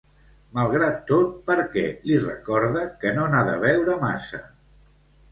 [0.59, 4.41] Malgrat tot, per què li recorda que no n'ha de beure massa?